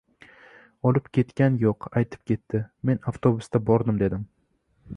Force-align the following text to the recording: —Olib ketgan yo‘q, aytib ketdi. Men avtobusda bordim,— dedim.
—Olib 0.91 1.09
ketgan 1.17 1.59
yo‘q, 1.65 1.87
aytib 2.01 2.25
ketdi. 2.33 2.63
Men 2.91 3.05
avtobusda 3.13 3.63
bordim,— 3.71 4.01
dedim. 4.05 4.27